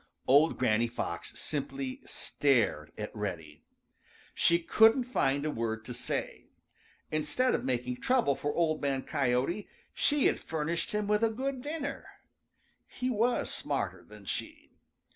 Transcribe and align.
Old 0.25 0.57
Granny 0.57 0.87
Fox 0.87 1.39
simply 1.39 2.01
stared 2.05 2.91
at 2.97 3.15
Reddy. 3.15 3.61
She 4.33 4.57
couldn't 4.57 5.03
find 5.03 5.45
a 5.45 5.51
word 5.51 5.85
to 5.85 5.93
say. 5.93 6.45
Instead 7.11 7.53
of 7.53 7.63
making 7.63 7.97
trouble 7.97 8.33
for 8.33 8.51
Old 8.51 8.81
Man 8.81 9.03
Coyote, 9.03 9.67
she 9.93 10.25
had 10.25 10.39
furnished 10.39 10.91
him 10.91 11.05
with 11.07 11.23
a 11.23 11.29
good 11.29 11.61
dinner. 11.61 12.07
He 12.87 13.11
was 13.11 13.53
smarter 13.53 14.03
than 14.03 14.25
she. 14.25 14.71